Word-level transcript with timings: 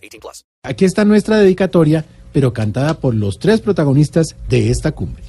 18 0.00 0.20
plus. 0.20 0.44
Aquí 0.62 0.84
está 0.84 1.04
nuestra 1.04 1.38
dedicatoria, 1.38 2.04
pero 2.32 2.52
cantada 2.52 2.94
por 2.94 3.14
los 3.14 3.38
tres 3.38 3.60
protagonistas 3.60 4.36
de 4.48 4.70
esta 4.70 4.92
cumbre. 4.92 5.22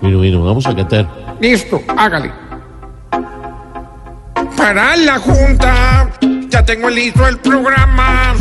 Bueno, 0.00 0.18
bueno, 0.18 0.44
vamos 0.44 0.66
a 0.66 0.74
cantar. 0.74 1.08
Listo, 1.40 1.80
hágale. 1.96 2.32
Para 4.56 4.96
la 4.96 5.18
junta, 5.18 6.10
ya 6.48 6.64
tengo 6.64 6.88
listo 6.90 7.26
el 7.26 7.38
programa. 7.38 8.34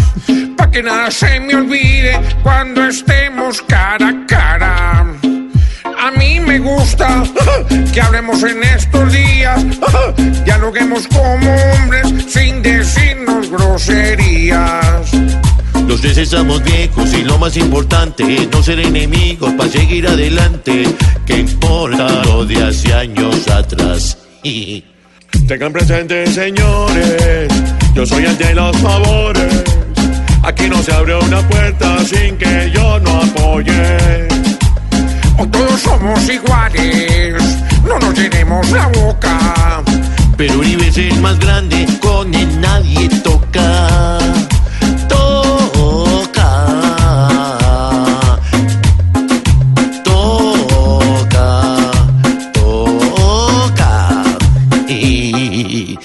Pa' 0.56 0.70
que 0.72 0.82
nada 0.84 1.12
se 1.12 1.40
me 1.40 1.56
olvide 1.56 2.20
cuando 2.44 2.86
estemos 2.86 3.62
cara 3.64 4.10
a 4.10 4.26
cara. 4.26 5.00
A 6.00 6.12
mí 6.18 6.40
me 6.40 6.60
gusta 6.60 7.24
que 7.94 8.02
hablemos 8.02 8.42
en 8.44 8.64
estos 8.64 9.12
días. 9.12 9.17
Dialoguemos 10.68 11.08
como 11.08 11.56
hombres 11.56 12.26
sin 12.28 12.62
decirnos 12.62 13.50
groserías. 13.50 15.14
Los 15.88 16.02
tres 16.02 16.18
estamos 16.18 16.62
viejos 16.62 17.14
y 17.14 17.24
lo 17.24 17.38
más 17.38 17.56
importante 17.56 18.36
es 18.36 18.50
no 18.52 18.62
ser 18.62 18.82
enemigos 18.82 19.54
para 19.54 19.70
seguir 19.70 20.06
adelante. 20.06 20.84
¿Qué 21.26 21.38
importa 21.38 22.22
lo 22.26 22.44
de 22.44 22.62
hace 22.62 22.94
años 22.94 23.48
atrás? 23.48 24.18
Tengan 25.48 25.72
presente, 25.72 26.28
señores, 26.28 27.48
yo 27.94 28.06
soy 28.06 28.26
el 28.26 28.38
de 28.38 28.54
los 28.54 28.76
favores. 28.80 29.64
Aquí 30.44 30.68
no 30.68 30.84
se 30.84 30.92
abre 30.92 31.16
una 31.16 31.48
puerta 31.48 31.98
sin 32.04 32.36
que 32.38 32.70
yo 32.74 33.00
no 33.00 33.22
apoye. 33.22 34.28
O 35.38 35.48
todos 35.48 35.80
somos 35.80 36.30
iguales, 36.30 37.42
no 37.88 37.98
nos 38.00 38.14
llenemos 38.20 38.70
la 38.72 38.88
boca. 38.88 39.87
Pero 40.38 40.60
Uribe 40.60 40.88
es 40.88 41.20
más 41.20 41.40
grande, 41.40 41.88
con 42.00 42.32
él 42.36 42.62
nadie 42.62 43.10
toca. 43.24 44.20
Toca. 45.10 46.52
Toca. 50.04 51.92
Toca. 52.54 54.24
Y 54.88 55.98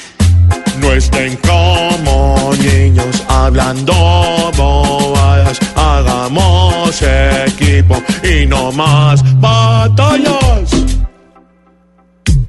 no 0.80 0.92
estén 0.92 1.36
como 1.46 2.52
niños 2.54 3.22
hablando 3.28 3.92
bobadas. 4.56 5.58
Hagamos 5.76 7.02
equipo 7.02 8.02
y 8.24 8.46
no 8.46 8.72
más 8.72 9.22
batallas. 9.42 10.51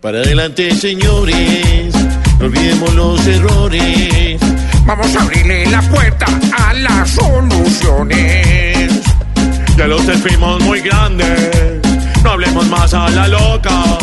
Para 0.04 0.20
adelante, 0.20 0.76
señores. 0.76 1.96
No 2.38 2.48
olvidemos 2.48 2.94
los 2.94 3.26
errores. 3.26 4.38
Vamos 4.86 5.16
a 5.16 5.22
abrirle 5.22 5.66
la 5.68 5.82
puerta 5.82 6.26
a 6.58 6.74
las 6.74 7.10
soluciones. 7.10 8.90
Ya 9.78 9.88
los 9.88 10.02
fuimos 10.02 10.62
muy 10.64 10.82
grandes. 10.82 11.80
No 12.22 12.32
hablemos 12.32 12.68
más 12.68 12.94
a 12.94 13.10
la 13.12 13.30
loca. 13.30 13.98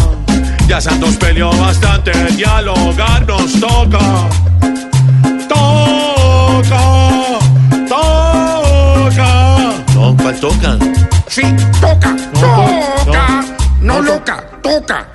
Ya 0.66 0.80
Santos 0.80 1.18
peleó 1.18 1.52
bastante. 1.52 2.12
Dialogar 2.34 3.26
nos 3.26 3.60
toca. 3.60 4.00
Toca. 5.50 6.80
Toca. 7.90 9.74
No, 9.94 10.16
¿cuál 10.16 10.40
toca? 10.40 10.78
Sí, 11.28 11.42
toca, 11.78 12.16
No, 12.40 12.40
toca, 13.04 13.44
no, 13.82 13.92
no 13.92 14.00
no 14.00 14.00
loca, 14.00 14.42
toca. 14.62 15.06